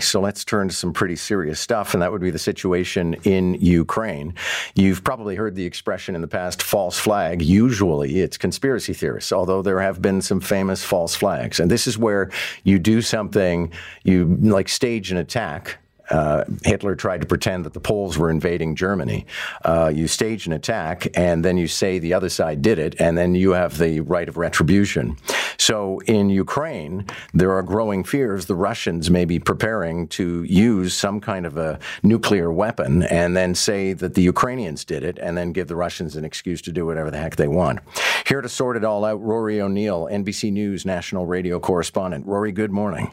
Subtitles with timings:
[0.00, 3.54] So let's turn to some pretty serious stuff, and that would be the situation in
[3.54, 4.34] Ukraine.
[4.74, 7.40] You've probably heard the expression in the past false flag.
[7.40, 11.60] Usually it's conspiracy theorists, although there have been some famous false flags.
[11.60, 12.30] And this is where
[12.64, 13.72] you do something,
[14.02, 15.78] you like stage an attack
[16.10, 19.26] uh, Hitler tried to pretend that the Poles were invading Germany.
[19.64, 23.16] Uh, you stage an attack, and then you say the other side did it, and
[23.16, 25.16] then you have the right of retribution.
[25.58, 31.20] So in Ukraine, there are growing fears the Russians may be preparing to use some
[31.20, 35.52] kind of a nuclear weapon and then say that the Ukrainians did it, and then
[35.52, 37.80] give the Russians an excuse to do whatever the heck they want.
[38.26, 42.26] Here to sort it all out, Rory O'Neill, NBC News national radio correspondent.
[42.26, 43.12] Rory, good morning.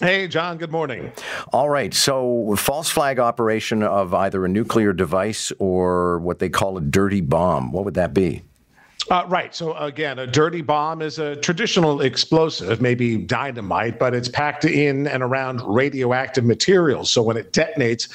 [0.00, 1.10] Hey, John, good morning.
[1.52, 1.92] All right.
[1.92, 7.20] So, false flag operation of either a nuclear device or what they call a dirty
[7.20, 7.72] bomb.
[7.72, 8.42] What would that be?
[9.10, 9.54] Uh, right.
[9.54, 15.06] So, again, a dirty bomb is a traditional explosive, maybe dynamite, but it's packed in
[15.06, 17.10] and around radioactive materials.
[17.10, 18.08] So, when it detonates,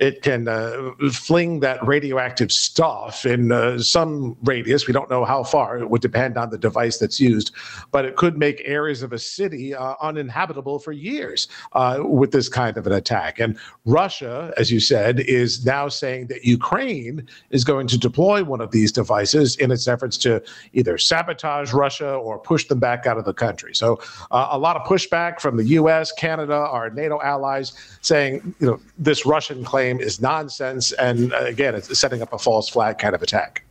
[0.00, 4.86] it can uh, fling that radioactive stuff in uh, some radius.
[4.86, 5.78] We don't know how far.
[5.78, 7.52] It would depend on the device that's used,
[7.90, 12.48] but it could make areas of a city uh, uninhabitable for years uh, with this
[12.48, 13.38] kind of an attack.
[13.38, 18.62] And Russia, as you said, is now saying that Ukraine is going to deploy one
[18.62, 20.42] of these devices in its efforts to
[20.72, 23.74] either sabotage Russia or push them back out of the country.
[23.74, 28.66] So uh, a lot of pushback from the U.S., Canada, our NATO allies, saying you
[28.66, 30.92] know this Russian claim claim is nonsense.
[30.92, 33.64] And uh, again, it's setting up a false flag kind of attack.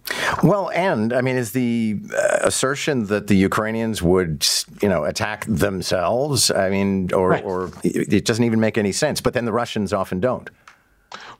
[0.44, 4.48] Well, and I mean, is the uh, assertion that the Ukrainians would,
[4.82, 6.52] you know, attack themselves?
[6.52, 7.44] I mean, or, right.
[7.44, 9.22] or it doesn't even make any sense.
[9.22, 10.50] But then the Russians often don't.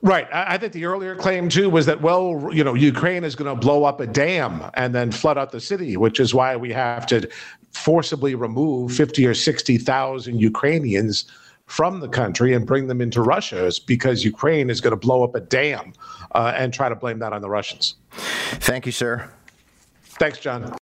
[0.02, 0.26] Right.
[0.32, 3.60] I think the earlier claim too was that well, you know, Ukraine is going to
[3.60, 7.06] blow up a dam and then flood out the city, which is why we have
[7.08, 7.28] to
[7.72, 11.26] forcibly remove fifty or sixty thousand Ukrainians
[11.70, 15.22] from the country and bring them into Russia is because Ukraine is going to blow
[15.22, 15.92] up a dam
[16.32, 17.94] uh, and try to blame that on the Russians.
[18.10, 19.30] Thank you, sir.
[20.02, 20.76] Thanks, John.